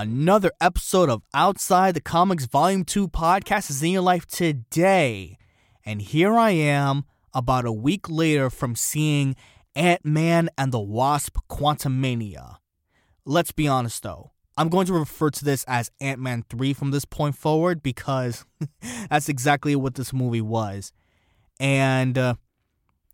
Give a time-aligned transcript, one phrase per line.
[0.00, 5.36] Another episode of Outside the Comics Volume 2 podcast is in your life today.
[5.84, 7.02] And here I am,
[7.34, 9.34] about a week later from seeing
[9.74, 12.58] Ant Man and the Wasp Quantumania.
[13.24, 16.92] Let's be honest though, I'm going to refer to this as Ant Man 3 from
[16.92, 18.44] this point forward because
[19.10, 20.92] that's exactly what this movie was.
[21.58, 22.16] And.
[22.16, 22.34] Uh,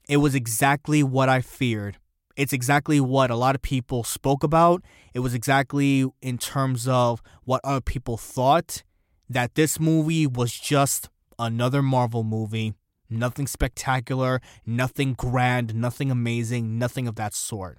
[0.06, 1.96] it was exactly what I feared.
[2.36, 4.82] It's exactly what a lot of people spoke about.
[5.12, 8.82] It was exactly in terms of what other people thought
[9.28, 11.08] that this movie was just
[11.38, 12.74] another Marvel movie.
[13.08, 17.78] Nothing spectacular, nothing grand, nothing amazing, nothing of that sort.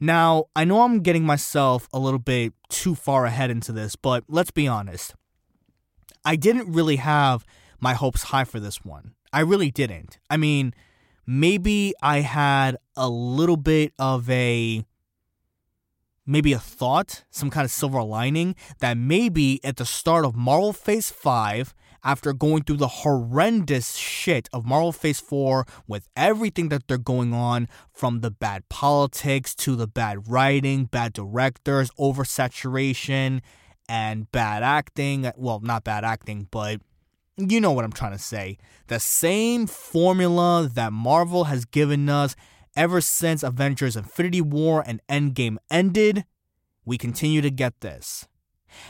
[0.00, 4.24] Now, I know I'm getting myself a little bit too far ahead into this, but
[4.28, 5.14] let's be honest.
[6.24, 7.44] I didn't really have
[7.80, 9.14] my hopes high for this one.
[9.32, 10.18] I really didn't.
[10.28, 10.74] I mean,
[11.26, 14.84] maybe I had a little bit of a
[16.24, 20.72] maybe a thought, some kind of silver lining that maybe at the start of Marvel
[20.72, 26.86] Phase 5 after going through the horrendous shit of Marvel Phase 4 with everything that
[26.88, 33.40] they're going on from the bad politics to the bad writing, bad directors, oversaturation
[33.88, 36.80] and bad acting, well, not bad acting, but
[37.36, 38.58] you know what I'm trying to say.
[38.88, 42.36] The same formula that Marvel has given us
[42.76, 46.24] ever since Avengers Infinity War and Endgame ended,
[46.84, 48.28] we continue to get this.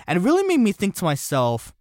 [0.06, 1.72] And it really made me think to myself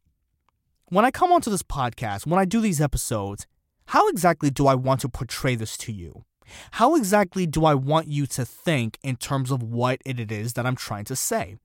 [0.90, 3.48] when I come onto this podcast, when I do these episodes,
[3.86, 6.25] how exactly do I want to portray this to you?
[6.72, 10.66] How exactly do I want you to think in terms of what it is that
[10.66, 11.56] I'm trying to say?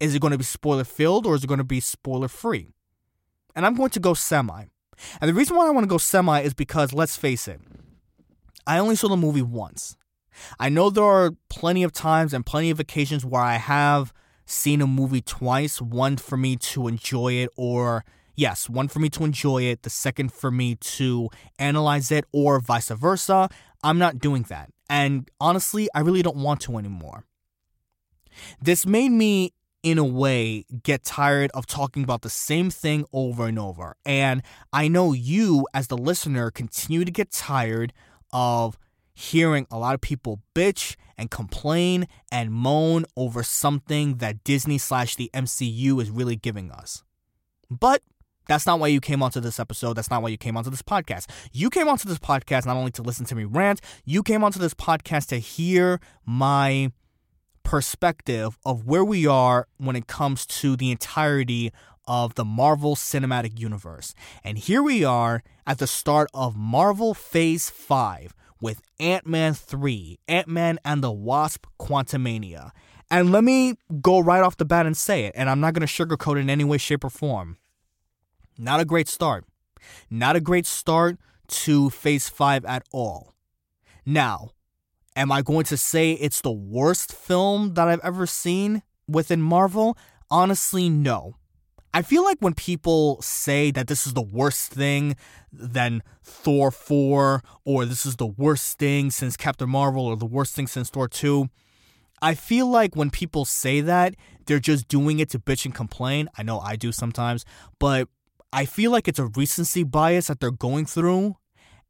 [0.00, 2.68] Is it going to be spoiler filled or is it going to be spoiler free?
[3.58, 4.66] And I'm going to go semi.
[5.20, 7.60] And the reason why I want to go semi is because, let's face it,
[8.68, 9.96] I only saw the movie once.
[10.60, 14.14] I know there are plenty of times and plenty of occasions where I have
[14.46, 18.04] seen a movie twice one for me to enjoy it, or
[18.36, 22.60] yes, one for me to enjoy it, the second for me to analyze it, or
[22.60, 23.48] vice versa.
[23.82, 24.70] I'm not doing that.
[24.88, 27.24] And honestly, I really don't want to anymore.
[28.62, 29.52] This made me
[29.82, 33.96] in a way, get tired of talking about the same thing over and over.
[34.04, 37.92] And I know you, as the listener, continue to get tired
[38.32, 38.78] of
[39.14, 45.16] hearing a lot of people bitch and complain and moan over something that Disney slash
[45.16, 47.02] the MCU is really giving us.
[47.70, 48.02] But
[48.48, 49.94] that's not why you came onto this episode.
[49.94, 51.26] That's not why you came onto this podcast.
[51.52, 54.58] You came onto this podcast not only to listen to me rant, you came onto
[54.58, 56.92] this podcast to hear my
[57.68, 61.70] perspective of where we are when it comes to the entirety
[62.06, 64.14] of the Marvel Cinematic Universe.
[64.42, 70.18] And here we are at the start of Marvel Phase 5 with Ant Man 3,
[70.28, 72.70] Ant Man and the Wasp Quantumania.
[73.10, 75.86] And let me go right off the bat and say it, and I'm not going
[75.86, 77.58] to sugarcoat it in any way, shape, or form.
[78.56, 79.44] Not a great start.
[80.08, 81.18] Not a great start
[81.48, 83.34] to Phase 5 at all.
[84.06, 84.52] Now,
[85.18, 89.98] Am I going to say it's the worst film that I've ever seen within Marvel?
[90.30, 91.34] Honestly, no.
[91.92, 95.16] I feel like when people say that this is the worst thing
[95.52, 100.54] than Thor 4, or this is the worst thing since Captain Marvel, or the worst
[100.54, 101.48] thing since Thor 2,
[102.22, 104.14] I feel like when people say that,
[104.46, 106.28] they're just doing it to bitch and complain.
[106.38, 107.44] I know I do sometimes,
[107.80, 108.06] but
[108.52, 111.34] I feel like it's a recency bias that they're going through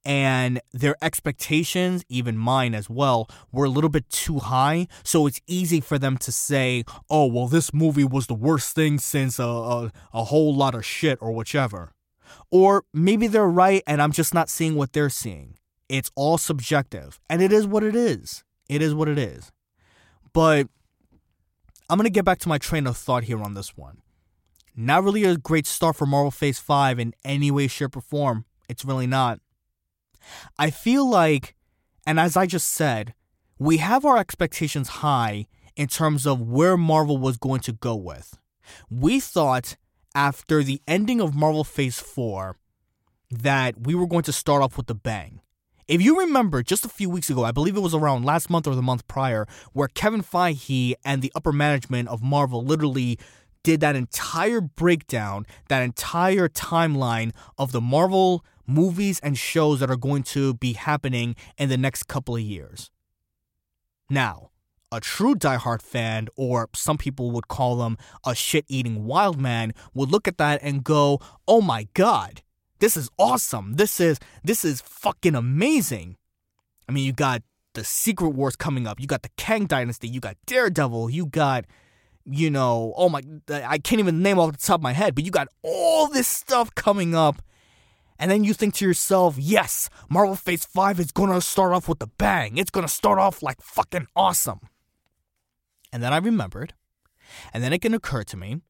[0.04, 4.86] and their expectations, even mine as well, were a little bit too high.
[5.03, 8.98] So it's easy for them to say, oh, well, this movie was the worst thing
[8.98, 11.93] since a, a, a whole lot of shit or whichever.
[12.50, 15.58] Or maybe they're right and I'm just not seeing what they're seeing.
[15.88, 18.44] It's all subjective, and it is what it is.
[18.69, 19.50] It is what it is.
[20.34, 20.69] But
[21.88, 24.02] I'm going to get back to my train of thought here on this one.
[24.76, 28.44] Not really a great start for Marvel Phase 5 in any way, shape, or form.
[28.69, 29.40] It's really not.
[30.58, 31.54] I feel like,
[32.06, 33.14] and as I just said,
[33.58, 35.46] we have our expectations high
[35.76, 38.38] in terms of where Marvel was going to go with.
[38.90, 39.76] We thought
[40.14, 42.56] after the ending of Marvel Phase 4
[43.30, 45.40] that we were going to start off with a bang.
[45.86, 48.66] If you remember just a few weeks ago, I believe it was around last month
[48.66, 53.19] or the month prior, where Kevin Feige and the upper management of Marvel literally
[53.62, 59.97] did that entire breakdown, that entire timeline of the Marvel movies and shows that are
[59.97, 62.91] going to be happening in the next couple of years.
[64.11, 64.50] Now,
[64.91, 69.75] a true diehard fan, or some people would call them a shit eating wild man,
[69.94, 72.43] would look at that and go, oh my god,
[72.79, 73.75] this is awesome.
[73.75, 76.17] This is this is fucking amazing.
[76.88, 77.43] I mean, you got
[77.75, 79.00] the Secret Wars coming up.
[79.00, 80.09] You got the Kang Dynasty.
[80.09, 81.11] You got Daredevil.
[81.11, 81.65] You got,
[82.25, 85.25] you know, oh my, I can't even name off the top of my head, but
[85.25, 87.43] you got all this stuff coming up.
[88.19, 92.03] And then you think to yourself, yes, Marvel Phase 5 is gonna start off with
[92.03, 92.56] a bang.
[92.56, 94.61] It's gonna start off like fucking awesome.
[95.93, 96.75] And then I remembered,
[97.55, 98.61] and then it can occur to me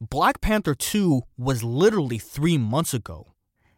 [0.00, 3.34] Black Panther 2 was literally three months ago.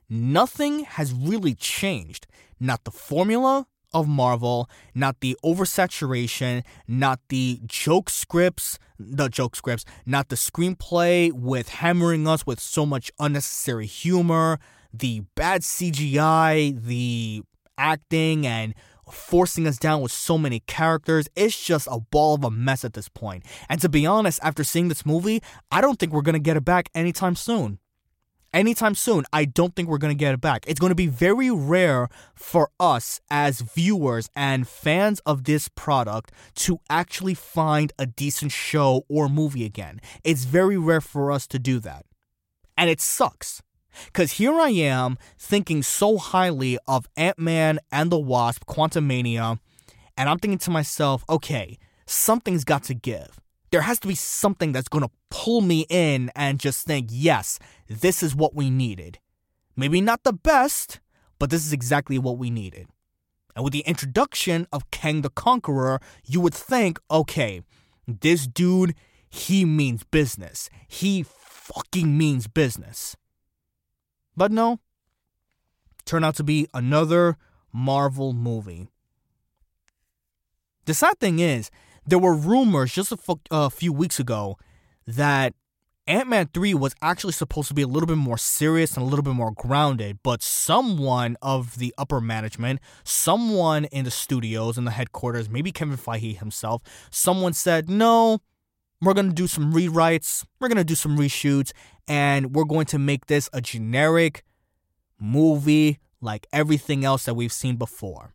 [0.09, 2.29] Nothing has really changed.
[2.61, 9.85] Not the formula of Marvel, not the oversaturation, not the joke scripts, the joke scripts,
[10.07, 14.59] not the screenplay with hammering us with so much unnecessary humor,
[14.93, 17.43] the bad CGI, the
[17.79, 18.75] acting, and
[19.11, 21.29] forcing us down with so many characters.
[21.37, 23.45] It's just a ball of a mess at this point.
[23.69, 26.57] And to be honest, after seeing this movie, I don't think we're going to get
[26.57, 27.79] it back anytime soon.
[28.53, 30.65] Anytime soon, I don't think we're going to get it back.
[30.67, 36.33] It's going to be very rare for us as viewers and fans of this product
[36.57, 40.01] to actually find a decent show or movie again.
[40.23, 42.05] It's very rare for us to do that.
[42.77, 43.63] And it sucks.
[44.07, 49.59] Because here I am thinking so highly of Ant Man and the Wasp, Quantumania,
[50.17, 53.42] and I'm thinking to myself, okay, something's got to give.
[53.73, 57.59] There has to be something that's going to pull me in and just think, yes,
[57.89, 59.19] this is what we needed.
[59.75, 61.01] Maybe not the best,
[61.39, 62.87] but this is exactly what we needed.
[63.57, 67.63] And with the introduction of Kang the Conqueror, you would think, okay,
[68.07, 68.95] this dude,
[69.31, 70.69] he means business.
[70.87, 73.17] He fucking means business.
[74.37, 74.81] But no,
[76.05, 77.39] turned out to be another
[77.73, 78.89] Marvel movie.
[80.85, 81.71] The sad thing is,
[82.07, 83.19] there were rumors just a
[83.51, 84.59] uh, few weeks ago
[85.07, 85.55] that
[86.09, 89.09] Ant Man 3 was actually supposed to be a little bit more serious and a
[89.09, 94.85] little bit more grounded, but someone of the upper management, someone in the studios and
[94.85, 98.41] the headquarters, maybe Kevin Feige himself, someone said, no,
[99.01, 101.73] we're going to do some rewrites, we're going to do some reshoots,
[102.09, 104.43] and we're going to make this a generic
[105.21, 108.35] movie like everything else that we've seen before.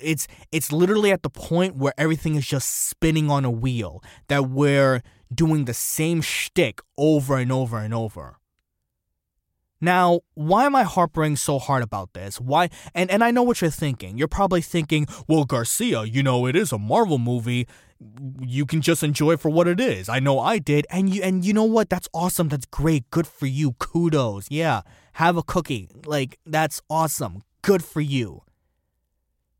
[0.00, 4.48] It's it's literally at the point where everything is just spinning on a wheel that
[4.50, 5.02] we're
[5.34, 8.38] doing the same shtick over and over and over.
[9.80, 12.40] Now, why am I harping so hard about this?
[12.40, 12.70] Why?
[12.94, 14.16] And and I know what you're thinking.
[14.16, 17.66] You're probably thinking, "Well, Garcia, you know, it is a Marvel movie
[18.40, 20.08] you can just enjoy for what it is.
[20.08, 21.90] I know I did, and you and you know what?
[21.90, 22.48] That's awesome.
[22.48, 23.10] That's great.
[23.10, 23.72] Good for you.
[23.72, 24.46] Kudos.
[24.50, 24.82] Yeah,
[25.14, 25.88] have a cookie.
[26.04, 27.42] Like that's awesome.
[27.62, 28.42] Good for you.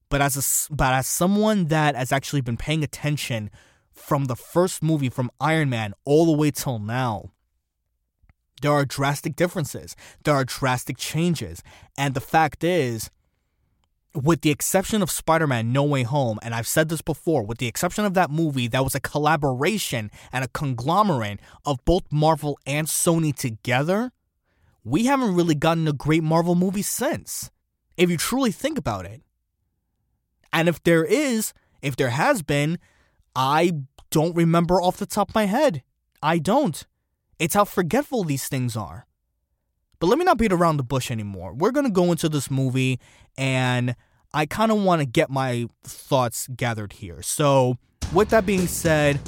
[0.08, 3.50] But as a but as someone that has actually been paying attention
[3.92, 7.30] from the first movie from Iron Man all the way till now,
[8.62, 9.96] there are drastic differences.
[10.24, 11.62] There are drastic changes,
[11.96, 13.10] and the fact is
[14.14, 17.58] with the exception of Spider Man No Way Home, and I've said this before, with
[17.58, 22.58] the exception of that movie that was a collaboration and a conglomerate of both Marvel
[22.64, 24.12] and Sony together,
[24.84, 27.50] we haven't really gotten a great Marvel movie since,
[27.96, 29.22] if you truly think about it.
[30.54, 32.78] And if there is, if there has been,
[33.34, 33.72] I
[34.10, 35.82] don't remember off the top of my head.
[36.22, 36.86] I don't.
[37.40, 39.06] It's how forgetful these things are.
[39.98, 41.52] But let me not beat around the bush anymore.
[41.52, 43.00] We're going to go into this movie
[43.36, 43.96] and
[44.32, 47.20] I kind of want to get my thoughts gathered here.
[47.22, 47.76] So,
[48.12, 49.18] with that being said,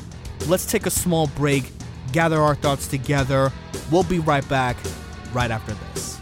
[0.47, 1.73] let's take a small break,
[2.13, 3.53] gather our thoughts together.
[3.91, 4.77] We'll be right back
[5.33, 6.16] right after this.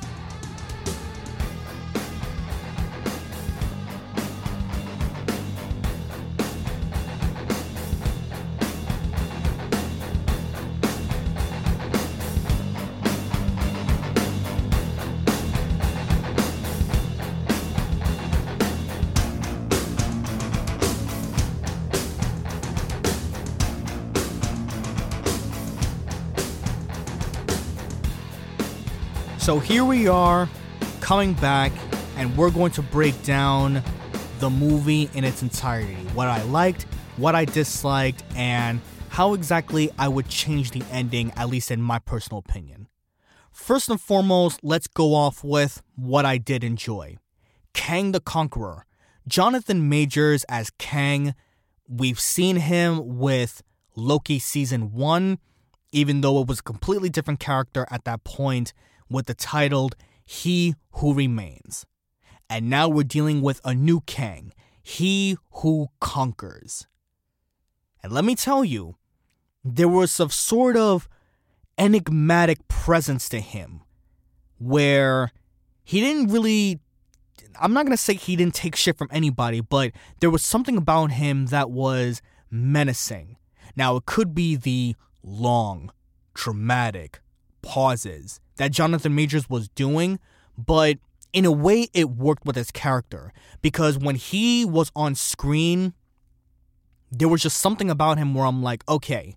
[29.45, 30.49] So here we are
[31.03, 31.71] coming back,
[32.17, 33.83] and we're going to break down
[34.39, 36.85] the movie in its entirety what I liked,
[37.19, 41.99] what I disliked, and how exactly I would change the ending, at least in my
[41.99, 42.89] personal opinion.
[43.53, 47.19] First and foremost, let's go off with what I did enjoy.
[47.75, 48.87] Kang the Conqueror.
[49.29, 51.35] Jonathan Majors as Kang.
[51.87, 53.63] We've seen him with
[53.95, 55.39] Loki season one,
[55.93, 58.73] even though it was a completely different character at that point
[59.09, 61.87] with the titled He Who Remains.
[62.49, 66.87] And now we're dealing with a new Kang, He Who Conquers.
[68.03, 68.97] And let me tell you,
[69.65, 71.09] there was some sort of
[71.79, 73.81] enigmatic presence to him
[74.59, 75.33] where
[75.83, 76.81] he didn't really
[77.61, 80.77] I'm not going to say he didn't take shit from anybody, but there was something
[80.77, 82.21] about him that was
[82.51, 83.37] menacing.
[83.77, 85.93] Now, it could be the long,
[86.35, 87.21] dramatic
[87.65, 90.21] pauses that Jonathan Majors was doing,
[90.57, 90.99] but
[91.33, 95.95] in a way, it worked with his character because when he was on screen,
[97.11, 99.37] there was just something about him where I'm like, okay,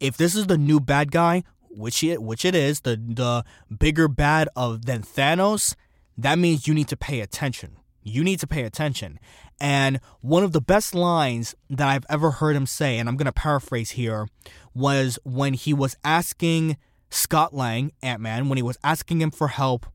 [0.00, 4.08] if this is the new bad guy, which it which it is, the the bigger
[4.08, 5.74] bad of than Thanos,
[6.18, 7.76] that means you need to pay attention.
[8.02, 9.18] You need to pay attention.
[9.60, 13.26] And one of the best lines that I've ever heard him say, and I'm going
[13.26, 14.28] to paraphrase here,
[14.74, 16.76] was when he was asking
[17.10, 19.86] Scott Lang, Ant Man, when he was asking him for help.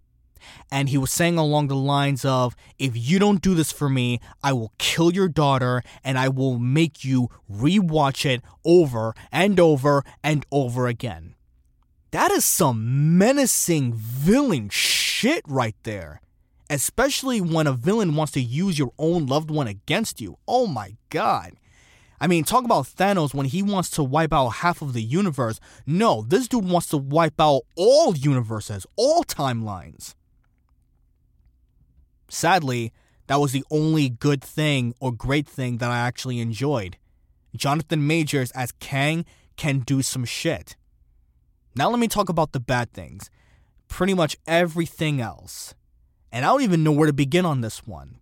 [0.72, 4.20] And he was saying along the lines of, If you don't do this for me,
[4.44, 10.04] I will kill your daughter and I will make you rewatch it over and over
[10.24, 11.36] and over again.
[12.12, 16.22] That is some menacing villain shit right there.
[16.70, 20.38] Especially when a villain wants to use your own loved one against you.
[20.48, 21.54] Oh my god.
[22.22, 25.60] I mean, talk about Thanos when he wants to wipe out half of the universe.
[25.88, 30.14] No, this dude wants to wipe out all universes, all timelines.
[32.30, 32.94] Sadly,
[33.26, 36.96] that was the only good thing or great thing that I actually enjoyed.
[37.56, 39.26] Jonathan Majors as Kang
[39.58, 40.76] can do some shit.
[41.76, 43.32] Now let me talk about the bad things.
[43.88, 45.74] Pretty much everything else.
[46.32, 48.20] And I don't even know where to begin on this one.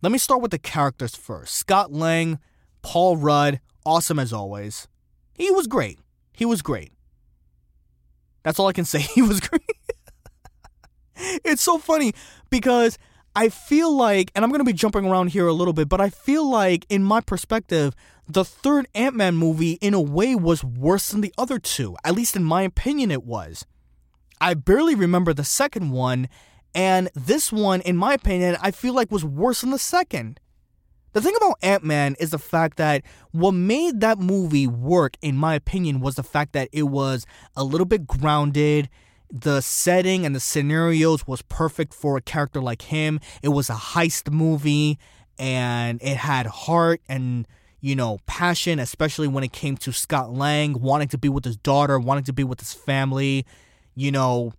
[0.00, 1.54] Let me start with the characters first.
[1.54, 2.38] Scott Lang,
[2.86, 4.86] Paul Rudd, awesome as always.
[5.34, 5.98] He was great.
[6.32, 6.92] He was great.
[8.44, 9.00] That's all I can say.
[9.00, 9.60] He was great.
[11.44, 12.12] it's so funny
[12.48, 12.96] because
[13.34, 16.00] I feel like, and I'm going to be jumping around here a little bit, but
[16.00, 17.92] I feel like, in my perspective,
[18.28, 21.96] the third Ant Man movie, in a way, was worse than the other two.
[22.04, 23.66] At least in my opinion, it was.
[24.40, 26.28] I barely remember the second one,
[26.72, 30.38] and this one, in my opinion, I feel like was worse than the second.
[31.16, 35.34] The thing about Ant Man is the fact that what made that movie work, in
[35.34, 37.24] my opinion, was the fact that it was
[37.56, 38.90] a little bit grounded.
[39.30, 43.18] The setting and the scenarios was perfect for a character like him.
[43.42, 44.98] It was a heist movie
[45.38, 47.48] and it had heart and
[47.80, 51.56] you know, passion, especially when it came to Scott Lang wanting to be with his
[51.56, 53.46] daughter, wanting to be with his family,
[53.94, 54.52] you know,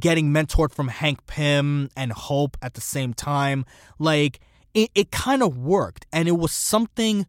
[0.00, 3.64] getting mentored from Hank Pym and Hope at the same time.
[4.00, 4.40] Like,
[4.74, 6.06] it, it kind of worked.
[6.12, 7.26] And it was something,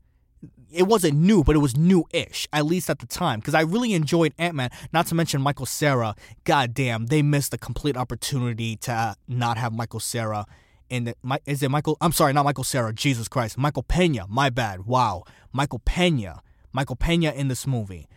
[0.71, 3.39] it wasn't new, but it was new ish, at least at the time.
[3.39, 6.15] Because I really enjoyed Ant Man, not to mention Michael Cera.
[6.43, 10.45] God damn, they missed a complete opportunity to uh, not have Michael Cera
[10.89, 11.97] in the, is it Michael?
[12.01, 12.93] I'm sorry, not Michael Cera.
[12.93, 14.25] Jesus Christ, Michael Pena.
[14.27, 14.85] My bad.
[14.85, 16.41] Wow, Michael Pena.
[16.73, 18.07] Michael Pena in this movie.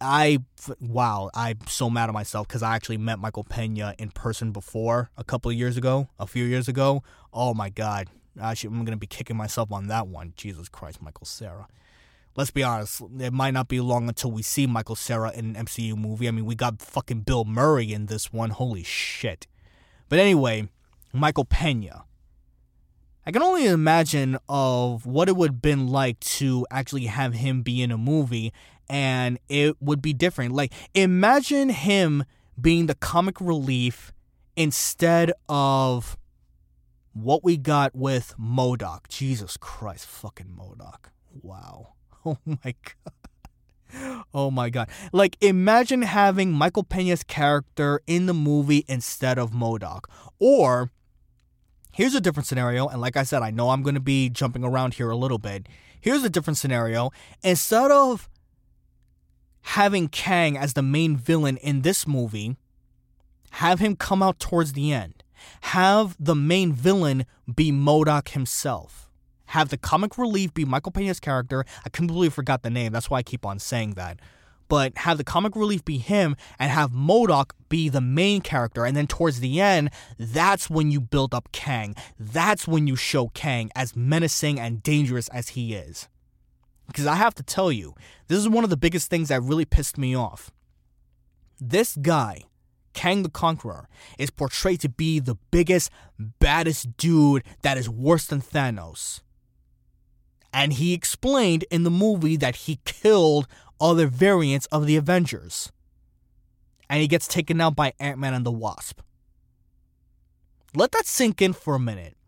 [0.00, 0.38] I
[0.80, 5.10] wow, I'm so mad at myself because I actually met Michael Pena in person before
[5.16, 7.02] a couple of years ago, a few years ago.
[7.34, 8.08] Oh my god,
[8.40, 10.32] actually, I'm gonna be kicking myself on that one.
[10.36, 11.66] Jesus Christ, Michael Cera.
[12.36, 15.66] Let's be honest, it might not be long until we see Michael Cera in an
[15.66, 16.28] MCU movie.
[16.28, 18.50] I mean, we got fucking Bill Murray in this one.
[18.50, 19.46] Holy shit.
[20.08, 20.68] But anyway,
[21.12, 22.04] Michael Pena.
[23.26, 27.62] I can only imagine of what it would have been like to actually have him
[27.62, 28.52] be in a movie
[28.88, 30.54] and it would be different.
[30.54, 32.24] Like imagine him
[32.60, 34.12] being the comic relief
[34.56, 36.16] instead of
[37.12, 39.08] what we got with MODOK.
[39.08, 41.10] Jesus Christ, fucking MODOK.
[41.42, 41.94] Wow.
[42.26, 44.24] Oh my god.
[44.34, 44.90] Oh my god.
[45.10, 50.04] Like imagine having Michael Pena's character in the movie instead of MODOK
[50.38, 50.90] or
[51.92, 54.64] Here's a different scenario, and like I said, I know I'm going to be jumping
[54.64, 55.66] around here a little bit.
[56.00, 57.10] Here's a different scenario.
[57.42, 58.28] Instead of
[59.62, 62.56] having Kang as the main villain in this movie,
[63.50, 65.19] have him come out towards the end.
[65.62, 69.10] Have the main villain be MODOK himself.
[69.46, 71.64] Have the comic relief be Michael Pena's character.
[71.84, 74.20] I completely forgot the name, that's why I keep on saying that
[74.70, 78.86] but have the comic relief be him and have MODOK be the main character.
[78.86, 81.96] And then towards the end, that's when you build up Kang.
[82.18, 86.08] That's when you show Kang as menacing and dangerous as he is.
[86.86, 87.94] Because I have to tell you,
[88.28, 90.52] this is one of the biggest things that really pissed me off.
[91.60, 92.44] This guy,
[93.00, 93.88] Kang the Conqueror
[94.18, 95.90] is portrayed to be the biggest,
[96.38, 99.22] baddest dude that is worse than Thanos.
[100.52, 103.46] And he explained in the movie that he killed
[103.80, 105.72] other variants of the Avengers.
[106.90, 109.00] And he gets taken out by Ant Man and the Wasp.
[110.74, 112.18] Let that sink in for a minute.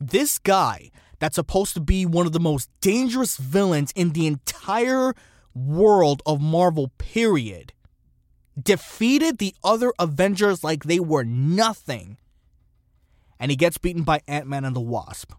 [0.00, 5.12] This guy, that's supposed to be one of the most dangerous villains in the entire
[5.54, 7.74] world of Marvel, period,
[8.60, 12.18] defeated the other Avengers like they were nothing.
[13.38, 15.32] And he gets beaten by Ant Man and the Wasp.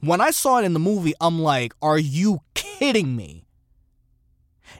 [0.00, 3.44] When I saw it in the movie, I'm like, are you kidding me?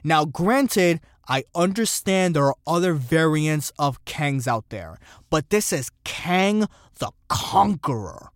[0.03, 4.97] Now, granted, I understand there are other variants of Kangs out there,
[5.29, 6.67] but this is Kang
[6.99, 8.29] the Conqueror.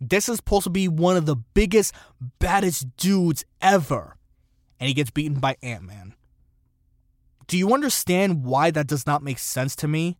[0.00, 1.94] This is supposed to be one of the biggest,
[2.38, 4.16] baddest dudes ever,
[4.80, 6.14] and he gets beaten by Ant Man.
[7.46, 10.18] Do you understand why that does not make sense to me?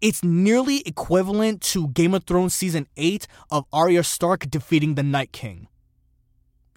[0.00, 5.32] It's nearly equivalent to Game of Thrones season 8 of Arya Stark defeating the Night
[5.32, 5.68] King.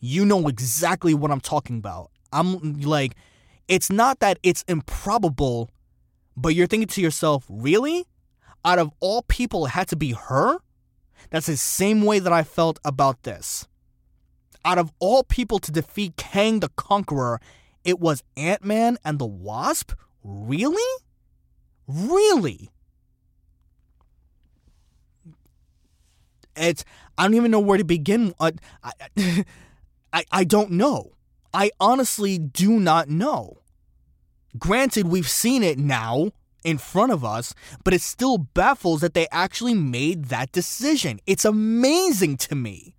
[0.02, 2.12] You know exactly what I'm talking about.
[2.32, 3.16] I'm like,
[3.68, 5.70] it's not that it's improbable,
[6.38, 8.06] but you're thinking to yourself, really?
[8.64, 10.58] Out of all people, it had to be her?
[11.30, 13.68] That's the same way that I felt about this.
[14.64, 17.40] Out of all people to defeat Kang the Conqueror,
[17.86, 19.94] it was Ant Man and the Wasp?
[20.24, 21.04] Really?
[21.88, 22.72] Really?
[26.58, 26.84] It's
[27.18, 28.34] I don't even know where to begin.
[28.40, 28.54] I,
[30.14, 31.14] I I don't know.
[31.54, 33.60] I honestly do not know.
[34.58, 36.32] Granted, we've seen it now
[36.64, 41.20] in front of us, but it still baffles that they actually made that decision.
[41.28, 42.96] It's amazing to me.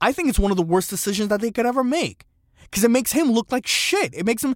[0.00, 2.26] I think it's one of the worst decisions that they could ever make
[2.70, 4.14] because it makes him look like shit.
[4.14, 4.54] It makes him.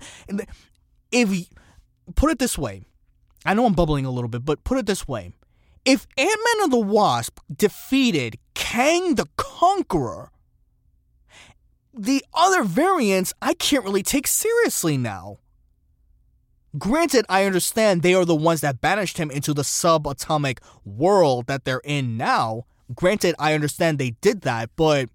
[1.10, 1.48] If
[2.14, 2.82] put it this way,
[3.44, 5.32] I know I'm bubbling a little bit, but put it this way:
[5.84, 10.30] if Ant Man and the Wasp defeated Kang the Conqueror,
[11.92, 15.38] the other variants I can't really take seriously now.
[16.78, 21.64] Granted, I understand they are the ones that banished him into the subatomic world that
[21.64, 22.66] they're in now.
[22.94, 25.08] Granted, I understand they did that, but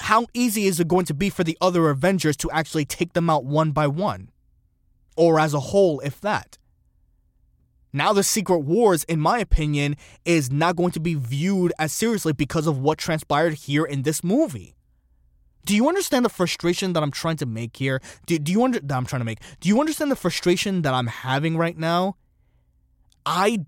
[0.00, 3.30] how easy is it going to be for the other Avengers to actually take them
[3.30, 4.30] out one by one?
[5.16, 6.58] Or as a whole, if that?
[7.92, 12.32] Now, the Secret Wars, in my opinion, is not going to be viewed as seriously
[12.32, 14.74] because of what transpired here in this movie.
[15.64, 18.00] Do you understand the frustration that I'm trying to make here?
[18.26, 19.38] Do, do you under that I'm trying to make?
[19.60, 22.16] Do you understand the frustration that I'm having right now?
[23.24, 23.64] I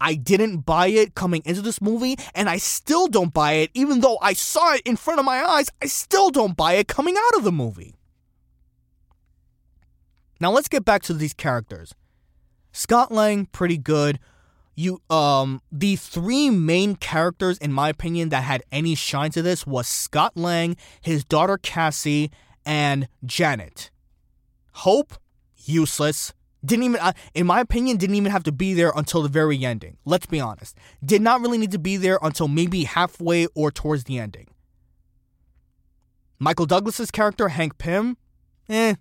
[0.00, 4.00] I didn't buy it coming into this movie, and I still don't buy it, even
[4.00, 5.68] though I saw it in front of my eyes.
[5.82, 7.94] I still don't buy it coming out of the movie.
[10.40, 11.94] Now let's get back to these characters.
[12.72, 14.18] Scott Lang, pretty good.
[14.74, 19.66] You um the three main characters in my opinion that had any shine to this
[19.66, 22.30] was Scott Lang, his daughter Cassie,
[22.64, 23.90] and Janet.
[24.72, 25.14] Hope,
[25.56, 26.32] useless.
[26.64, 29.64] Didn't even, uh, in my opinion, didn't even have to be there until the very
[29.64, 29.96] ending.
[30.04, 30.76] Let's be honest.
[31.04, 34.48] Did not really need to be there until maybe halfway or towards the ending.
[36.38, 38.16] Michael Douglas's character, Hank Pym,
[38.68, 38.94] eh.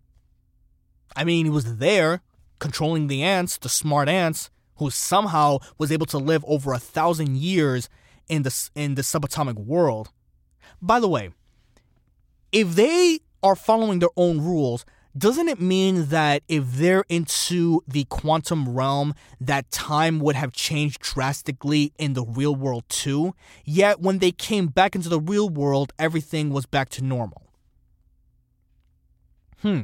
[1.16, 2.22] I mean, he was there,
[2.60, 7.38] controlling the ants, the smart ants, who somehow was able to live over a thousand
[7.38, 7.90] years
[8.28, 10.10] in the in the subatomic world.
[10.82, 11.32] By the way,
[12.52, 14.86] if they are following their own rules,
[15.18, 21.02] doesn't it mean that if they're into the quantum realm, that time would have changed
[21.02, 23.34] drastically in the real world too?
[23.66, 27.50] Yet when they came back into the real world, everything was back to normal.
[29.62, 29.82] Hmm.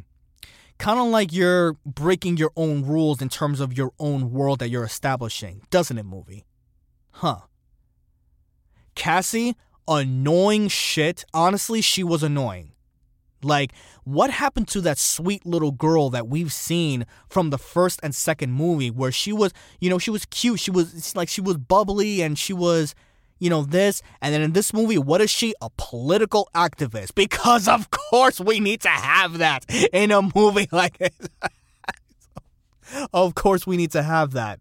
[0.78, 4.70] Kind of like you're breaking your own rules in terms of your own world that
[4.70, 6.46] you're establishing, doesn't it, movie?
[7.12, 7.42] Huh.
[8.94, 9.56] Cassie,
[9.88, 11.26] annoying shit.
[11.34, 12.75] Honestly, she was annoying.
[13.44, 18.14] Like, what happened to that sweet little girl that we've seen from the first and
[18.16, 20.60] second movie where she was, you know, she was cute.
[20.60, 22.96] She was like, she was bubbly and she was,
[23.40, 24.02] you know, this.
[24.22, 25.54] And then in this movie, what is she?
[25.62, 27.14] A political activist.
[27.16, 31.18] Because, of course, we need to have that in a movie like this.
[33.14, 34.60] of course, we need to have that.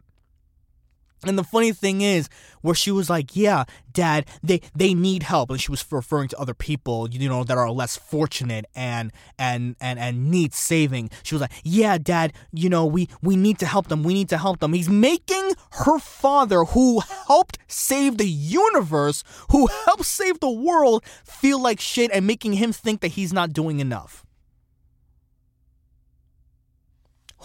[1.27, 2.29] And the funny thing is,
[2.63, 6.39] where she was like, "Yeah, Dad, they they need help," and she was referring to
[6.39, 11.11] other people, you know, that are less fortunate and and and and need saving.
[11.23, 14.03] She was like, "Yeah, Dad, you know, we we need to help them.
[14.03, 19.69] We need to help them." He's making her father, who helped save the universe, who
[19.87, 23.81] helped save the world, feel like shit, and making him think that he's not doing
[23.81, 24.25] enough.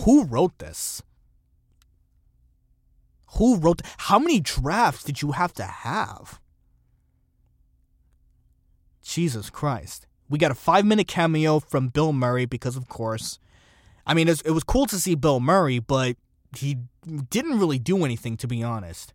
[0.04, 1.02] Who wrote this?
[3.40, 3.82] Who wrote?
[3.98, 6.42] How many drafts did you have to have?
[9.02, 10.08] Jesus Christ.
[10.30, 13.40] We got a five minute cameo from Bill Murray because, of course,
[14.06, 16.18] I mean, it was cool to see Bill Murray, but
[16.58, 16.80] he
[17.30, 19.14] didn't really do anything, to be honest.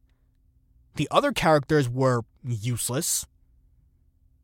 [0.97, 3.27] The other characters were useless.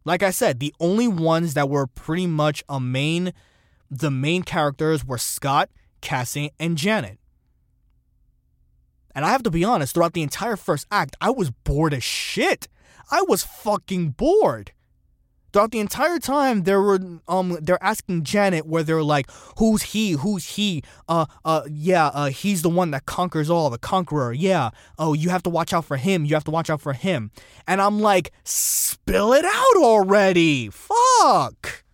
[0.04, 3.32] Like I said, the only ones that were pretty much a main,
[3.90, 5.70] the main characters were Scott,
[6.02, 7.19] Cassie, and Janet.
[9.20, 12.02] And I have to be honest, throughout the entire first act, I was bored as
[12.02, 12.68] shit.
[13.10, 14.72] I was fucking bored.
[15.52, 20.12] Throughout the entire time, they were um they're asking Janet where they're like, "Who's he?
[20.12, 20.82] Who's he?
[21.06, 24.32] Uh uh yeah, uh he's the one that conquers all, the conqueror.
[24.32, 24.70] Yeah.
[24.98, 26.24] Oh, you have to watch out for him.
[26.24, 27.30] You have to watch out for him."
[27.66, 30.70] And I'm like, "Spill it out already!
[30.70, 31.84] Fuck!"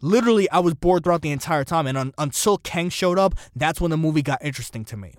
[0.00, 3.82] Literally, I was bored throughout the entire time, and un- until Kang showed up, that's
[3.82, 5.12] when the movie got interesting to me.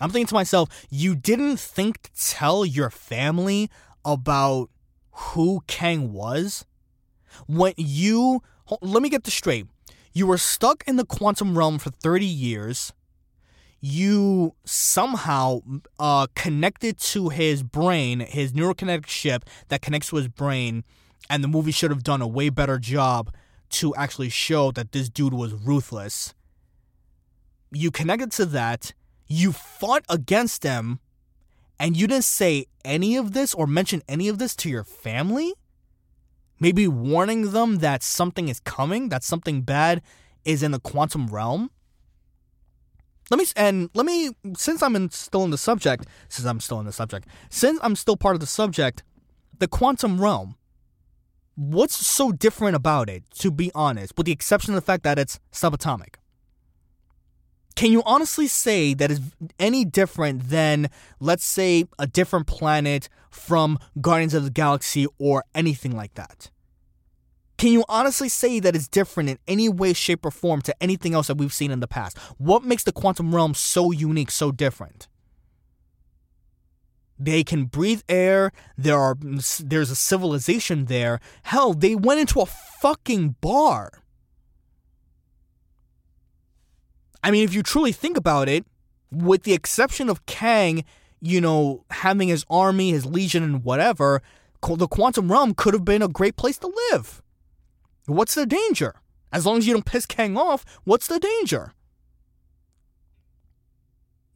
[0.00, 3.70] I'm thinking to myself, you didn't think to tell your family
[4.04, 4.70] about
[5.12, 6.64] who Kang was?
[7.46, 8.42] When you,
[8.80, 9.66] let me get this straight.
[10.12, 12.92] You were stuck in the quantum realm for 30 years.
[13.80, 15.60] You somehow
[15.98, 20.84] uh, connected to his brain, his neurokinetic chip that connects to his brain,
[21.30, 23.32] and the movie should have done a way better job
[23.70, 26.34] to actually show that this dude was ruthless.
[27.70, 28.92] You connected to that.
[29.32, 30.98] You fought against them
[31.78, 35.54] and you didn't say any of this or mention any of this to your family?
[36.58, 40.02] Maybe warning them that something is coming, that something bad
[40.44, 41.70] is in the quantum realm?
[43.30, 46.80] Let me and let me since I'm in, still in the subject, since I'm still
[46.80, 49.04] in the subject, since I'm still part of the subject,
[49.56, 50.56] the quantum realm.
[51.54, 55.20] What's so different about it, to be honest, with the exception of the fact that
[55.20, 56.16] it's subatomic?
[57.80, 59.22] Can you honestly say that is
[59.58, 65.96] any different than, let's say, a different planet from Guardians of the Galaxy or anything
[65.96, 66.50] like that?
[67.56, 71.14] Can you honestly say that it's different in any way, shape, or form to anything
[71.14, 72.18] else that we've seen in the past?
[72.36, 75.08] What makes the quantum realm so unique, so different?
[77.18, 78.52] They can breathe air.
[78.76, 81.18] There are there's a civilization there.
[81.44, 84.02] Hell, they went into a fucking bar.
[87.22, 88.64] I mean, if you truly think about it,
[89.10, 90.84] with the exception of Kang,
[91.20, 94.22] you know, having his army, his legion, and whatever,
[94.62, 97.22] the quantum realm could have been a great place to live.
[98.06, 98.94] What's the danger?
[99.32, 101.74] As long as you don't piss Kang off, what's the danger?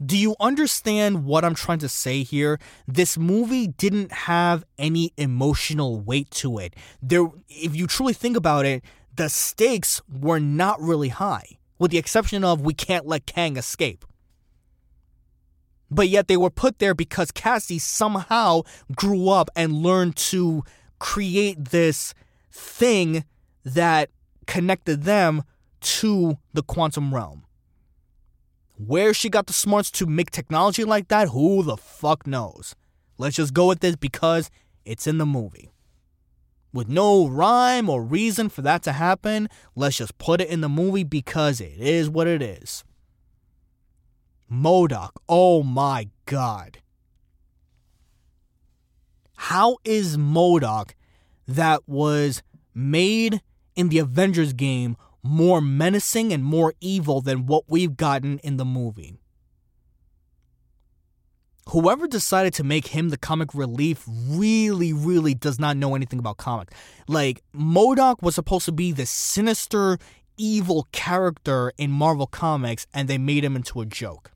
[0.05, 2.59] Do you understand what I'm trying to say here?
[2.87, 6.75] This movie didn't have any emotional weight to it.
[7.01, 11.99] There if you truly think about it, the stakes were not really high with the
[11.99, 14.05] exception of we can't let Kang escape.
[15.91, 18.63] But yet they were put there because Cassie somehow
[18.97, 20.65] grew up and learned to
[20.99, 22.15] create this
[22.51, 23.25] thing
[23.65, 24.11] that
[24.47, 25.43] connected them
[25.81, 27.45] to the quantum realm.
[28.77, 32.75] Where she got the smarts to make technology like that, who the fuck knows?
[33.19, 34.51] Let's just go with this because
[34.85, 35.74] it's in the movie
[36.75, 39.49] with no rhyme or reason for that to happen.
[39.77, 42.85] Let's just put it in the movie because it is what it is.
[44.53, 46.79] MODOK, oh my god.
[49.37, 50.91] How is MODOK
[51.47, 52.43] that was
[52.75, 53.41] made
[53.77, 58.65] in the Avengers game more menacing and more evil than what we've gotten in the
[58.65, 59.21] movie?
[61.71, 66.37] Whoever decided to make him the comic relief really, really does not know anything about
[66.37, 66.75] comics.
[67.09, 69.99] Like, MODOK was supposed to be the sinister,
[70.37, 74.33] evil character in Marvel Comics, and they made him into a joke.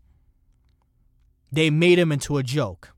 [1.51, 2.95] They made him into a joke.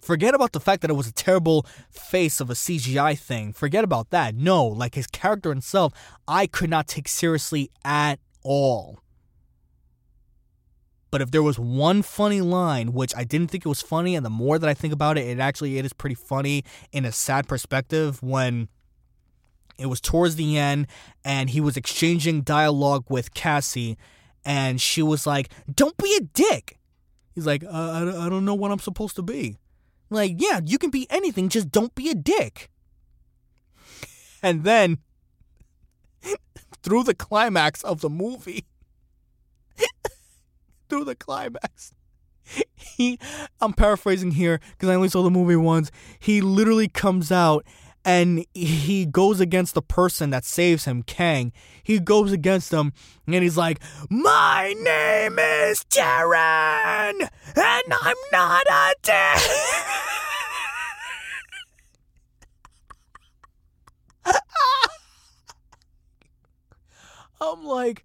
[0.00, 3.54] Forget about the fact that it was a terrible face of a CGI thing.
[3.54, 4.34] Forget about that.
[4.34, 5.94] No, like his character himself,
[6.28, 8.98] I could not take seriously at all.
[11.14, 14.26] But if there was one funny line, which I didn't think it was funny, and
[14.26, 17.12] the more that I think about it, it actually it is pretty funny in a
[17.12, 18.66] sad perspective when
[19.78, 20.88] it was towards the end
[21.24, 23.96] and he was exchanging dialogue with Cassie
[24.44, 26.80] and she was like, "Don't be a dick."
[27.32, 29.56] He's like, uh, I, I don't know what I'm supposed to be."
[30.10, 32.72] Like, yeah, you can be anything, just don't be a dick.
[34.42, 34.98] And then
[36.82, 38.66] through the climax of the movie
[40.94, 41.92] through the climax.
[42.76, 43.18] He,
[43.60, 45.90] I'm paraphrasing here because I only saw the movie once.
[46.20, 47.66] He literally comes out
[48.04, 51.52] and he goes against the person that saves him, Kang.
[51.82, 52.92] He goes against him
[53.26, 53.80] and he's like,
[54.10, 59.42] My name is Darren, and I'm not a dick.
[67.40, 68.04] I'm like,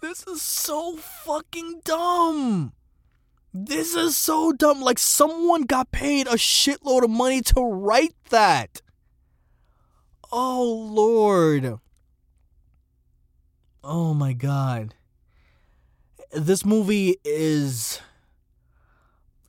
[0.00, 2.72] this is so fucking dumb.
[3.52, 4.80] This is so dumb.
[4.80, 8.82] Like, someone got paid a shitload of money to write that.
[10.30, 11.78] Oh, Lord.
[13.82, 14.94] Oh, my God.
[16.32, 18.00] This movie is.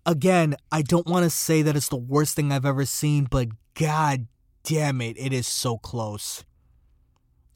[0.06, 3.50] Again, I don't want to say that it's the worst thing I've ever seen, but
[3.76, 4.28] god
[4.64, 6.44] damn it, it is so close.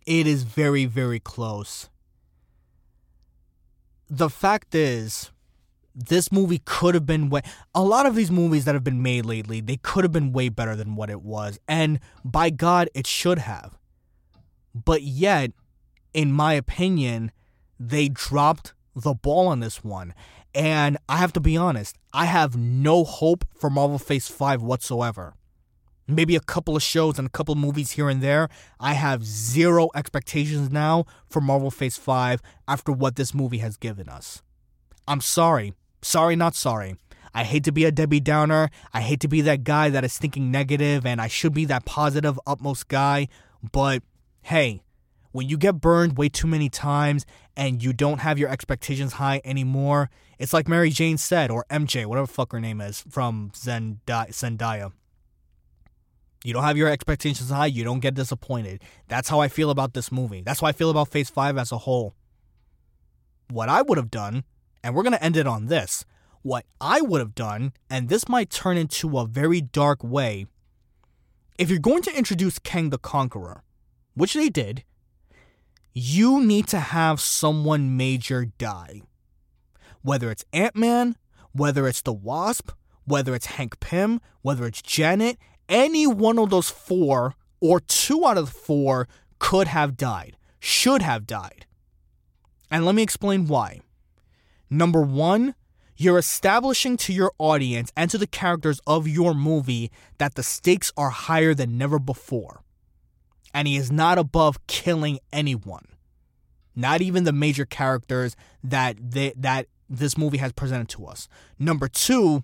[0.05, 1.89] It is very, very close.
[4.15, 5.31] The fact is,
[5.95, 7.41] this movie could have been way
[7.73, 10.49] a lot of these movies that have been made lately they could have been way
[10.49, 13.79] better than what it was and by god it should have.
[14.75, 15.51] But yet
[16.13, 17.31] in my opinion
[17.79, 20.13] they dropped the ball on this one.
[20.53, 25.33] And i have to be honest i have no hope for marvel phase 5 whatsoever
[26.07, 29.23] maybe a couple of shows and a couple of movies here and there i have
[29.23, 34.41] zero expectations now for marvel phase 5 after what this movie has given us
[35.07, 36.97] i'm sorry Sorry, not sorry.
[37.33, 38.69] I hate to be a Debbie Downer.
[38.93, 41.85] I hate to be that guy that is thinking negative, and I should be that
[41.85, 43.29] positive, utmost guy.
[43.71, 44.03] But
[44.41, 44.83] hey,
[45.31, 49.41] when you get burned way too many times and you don't have your expectations high
[49.45, 54.91] anymore, it's like Mary Jane said, or MJ, whatever fuck her name is, from Zendaya.
[56.43, 58.81] You don't have your expectations high, you don't get disappointed.
[59.07, 60.41] That's how I feel about this movie.
[60.41, 62.15] That's how I feel about Phase 5 as a whole.
[63.49, 64.43] What I would have done
[64.83, 66.05] and we're going to end it on this.
[66.41, 70.45] What I would have done, and this might turn into a very dark way,
[71.57, 73.63] if you're going to introduce Kang the Conqueror,
[74.13, 74.83] which they did,
[75.93, 79.01] you need to have someone major die.
[80.01, 81.15] Whether it's Ant Man,
[81.53, 82.71] whether it's the Wasp,
[83.05, 85.37] whether it's Hank Pym, whether it's Janet,
[85.69, 89.07] any one of those four or two out of the four
[89.39, 91.65] could have died, should have died.
[92.69, 93.81] And let me explain why.
[94.69, 95.55] Number one,
[95.95, 100.91] you're establishing to your audience and to the characters of your movie that the stakes
[100.97, 102.63] are higher than never before.
[103.53, 105.85] And he is not above killing anyone.
[106.75, 111.27] Not even the major characters that they, that this movie has presented to us.
[111.59, 112.43] Number 2,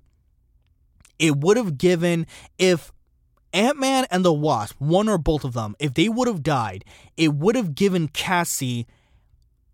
[1.18, 2.28] it would have given
[2.60, 2.92] if
[3.54, 6.86] Ant-Man and the Wasp, one or both of them, if they would have died,
[7.18, 8.88] it would have given Cassie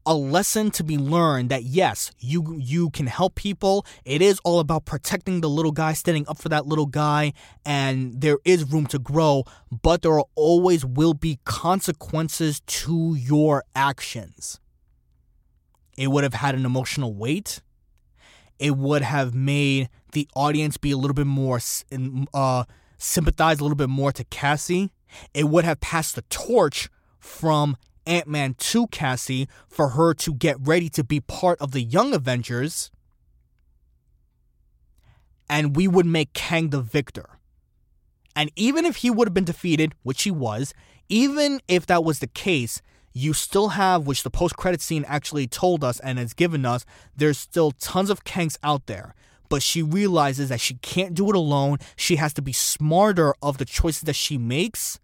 [0.06, 3.86] a lesson to be learned that yes, you you can help people.
[4.06, 7.34] It is all about protecting the little guy, standing up for that little guy,
[7.66, 14.60] and there is room to grow, but there always will be consequences to your actions.
[15.98, 17.62] It would have had an emotional weight.
[18.60, 21.60] It would have made the audience be a little bit more
[22.34, 22.64] uh,
[23.06, 24.92] sympathize a little bit more to Cassie.
[25.34, 26.90] It would have passed the torch
[27.20, 31.82] from Ant Man to Cassie for her to get ready to be part of the
[31.82, 32.92] Young Avengers.
[35.50, 37.30] And we would make Kang the victor.
[38.36, 40.74] And even if he would have been defeated, which he was,
[41.08, 42.82] even if that was the case,
[43.14, 46.86] you still have, which the post credit scene actually told us and has given us,
[47.16, 49.16] there's still tons of Kangs out there.
[49.50, 51.78] But she realizes that she can't do it alone.
[51.96, 55.00] She has to be smarter of the choices that she makes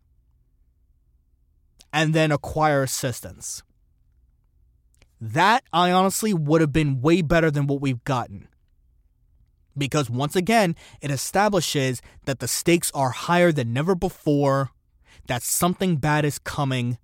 [1.94, 3.64] and then acquire assistance.
[5.20, 8.48] That, I honestly would have been way better than what we've gotten.
[9.78, 14.72] Because once again, it establishes that the stakes are higher than never before,
[15.28, 16.98] that something bad is coming,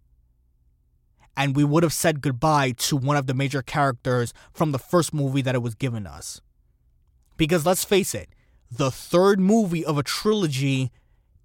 [1.37, 5.13] and we would have said goodbye to one of the major characters from the first
[5.13, 6.41] movie that it was given us.
[7.37, 8.29] Because let's face it,
[8.69, 10.91] the third movie of a trilogy,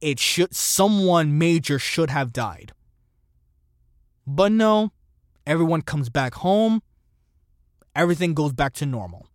[0.00, 2.72] it should someone major should have died.
[4.26, 4.92] But no,
[5.46, 6.82] everyone comes back home,
[7.94, 9.26] everything goes back to normal.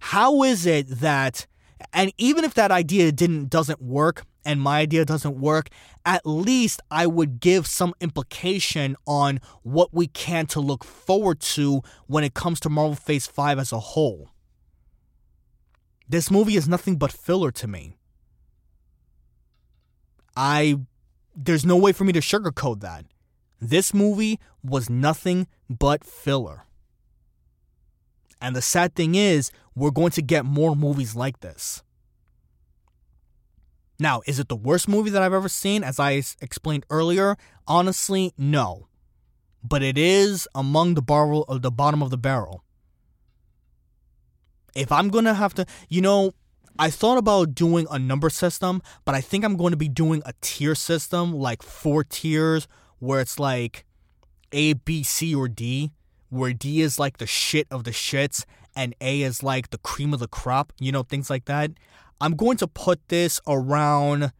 [0.00, 1.46] How is it that
[1.92, 5.68] and even if that idea didn't doesn't work and my idea doesn't work,
[6.04, 11.82] at least I would give some implication on what we can to look forward to
[12.06, 14.30] when it comes to Marvel Phase 5 as a whole.
[16.08, 17.96] This movie is nothing but filler to me.
[20.36, 20.80] I
[21.36, 23.04] there's no way for me to sugarcoat that.
[23.60, 26.66] This movie was nothing but filler.
[28.40, 31.82] And the sad thing is, we're going to get more movies like this.
[34.00, 35.84] Now, is it the worst movie that I've ever seen?
[35.84, 37.36] As I explained earlier,
[37.68, 38.88] honestly, no.
[39.62, 42.64] But it is among the barrel of the bottom of the barrel.
[44.74, 46.32] If I'm gonna have to, you know,
[46.78, 50.22] I thought about doing a number system, but I think I'm going to be doing
[50.24, 52.66] a tier system, like four tiers,
[53.00, 53.84] where it's like
[54.52, 55.90] A, B, C, or D,
[56.30, 60.14] where D is like the shit of the shits, and A is like the cream
[60.14, 61.72] of the crop, you know, things like that.
[62.20, 64.32] I'm going to put this around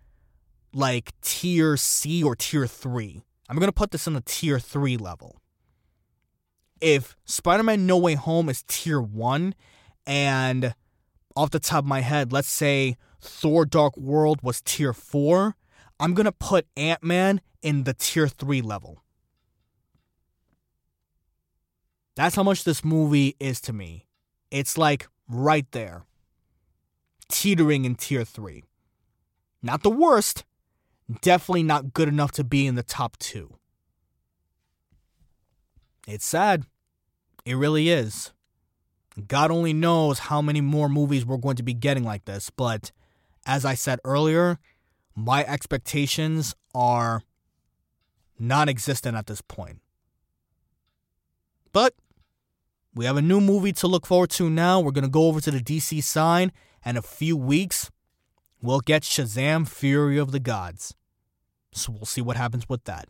[0.74, 3.22] like tier C or tier 3.
[3.48, 5.40] I'm going to put this in the tier 3 level.
[6.80, 9.54] If Spider Man No Way Home is tier 1,
[10.06, 10.74] and
[11.34, 15.56] off the top of my head, let's say Thor Dark World was tier 4,
[15.98, 19.02] I'm going to put Ant Man in the tier 3 level.
[22.14, 24.06] That's how much this movie is to me.
[24.50, 26.04] It's like right there
[27.30, 28.64] teetering in tier 3.
[29.62, 30.44] Not the worst,
[31.20, 33.54] definitely not good enough to be in the top 2.
[36.06, 36.64] It's sad.
[37.44, 38.32] It really is.
[39.26, 42.92] God only knows how many more movies we're going to be getting like this, but
[43.46, 44.58] as I said earlier,
[45.14, 47.22] my expectations are
[48.38, 49.80] non existent at this point.
[51.72, 51.94] But
[52.94, 54.80] we have a new movie to look forward to now.
[54.80, 56.52] We're going to go over to the DC side
[56.84, 57.90] and a few weeks,
[58.62, 60.94] we'll get Shazam Fury of the Gods.
[61.72, 63.08] So we'll see what happens with that.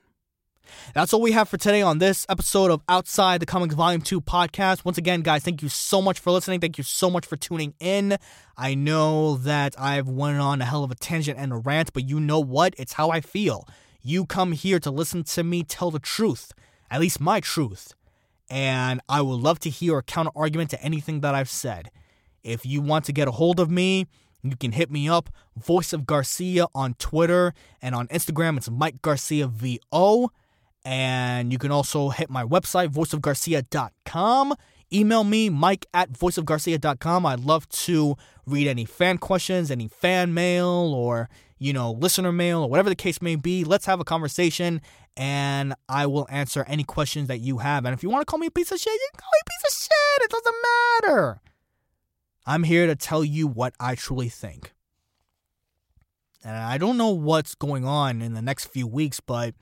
[0.95, 4.21] That's all we have for today on this episode of Outside the Comics Volume 2
[4.21, 4.85] podcast.
[4.85, 6.61] Once again, guys, thank you so much for listening.
[6.61, 8.17] Thank you so much for tuning in.
[8.57, 12.09] I know that I've went on a hell of a tangent and a rant, but
[12.09, 12.75] you know what?
[12.79, 13.67] It's how I feel.
[14.03, 16.53] You come here to listen to me tell the truth,
[16.91, 17.95] at least my truth.
[18.49, 21.91] And I would love to hear a counter argument to anything that I've said.
[22.43, 24.07] If you want to get a hold of me,
[24.43, 28.57] you can hit me up, Voice of Garcia on Twitter and on Instagram.
[28.57, 30.31] It's Mike Garcia VO.
[30.85, 34.55] And you can also hit my website, voiceofgarcia.com.
[34.93, 37.27] Email me, mike at voiceofgarcia.com.
[37.27, 42.63] I'd love to read any fan questions, any fan mail, or, you know, listener mail,
[42.63, 43.63] or whatever the case may be.
[43.63, 44.81] Let's have a conversation,
[45.17, 47.85] and I will answer any questions that you have.
[47.85, 49.41] And if you want to call me a piece of shit, you can call me
[49.43, 50.25] a piece of shit.
[50.25, 50.57] It doesn't
[51.03, 51.41] matter.
[52.51, 54.75] I'm here to tell you what I truly think.
[56.45, 59.55] And I don't know what's going on in the next few weeks, but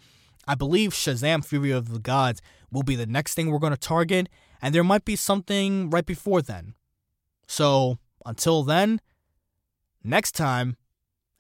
[0.47, 2.41] I believe Shazam Fury of the Gods
[2.73, 4.31] will be the next thing we're going to target,
[4.63, 6.77] and there might be something right before then.
[7.47, 9.03] So, until then,
[10.03, 10.79] next time,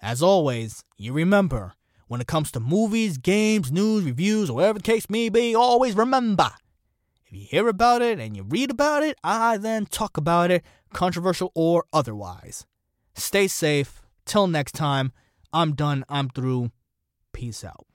[0.02, 1.72] as always, you remember
[2.08, 5.96] when it comes to movies, games, news, reviews, or whatever the case may be, always
[5.96, 6.50] remember
[7.30, 10.64] if you hear about it and you read about it, I then talk about it,
[10.92, 12.66] controversial or otherwise.
[13.14, 14.02] Stay safe.
[14.24, 15.12] Till next time,
[15.52, 16.04] I'm done.
[16.08, 16.70] I'm through.
[17.32, 17.87] Peace out.